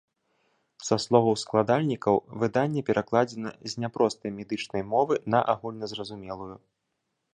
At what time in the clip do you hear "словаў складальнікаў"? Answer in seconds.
1.03-2.15